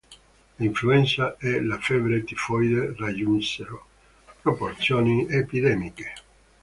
L'influenza 0.59 1.37
e 1.39 1.61
la 1.61 1.77
febbre 1.77 2.23
tifoide 2.23 2.95
raggiunsero 2.97 3.85
proporzioni 4.41 5.27
epidemiche. 5.29 6.13